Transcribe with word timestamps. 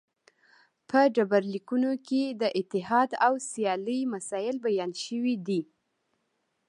په 0.89 0.99
ډبرلیکونو 1.15 1.91
کې 2.07 2.23
د 2.41 2.43
اتحاد 2.59 3.09
او 3.25 3.33
سیالۍ 3.49 4.01
مسایل 4.13 4.55
بیان 4.65 4.91
شوي 5.03 5.35
دي 5.47 5.61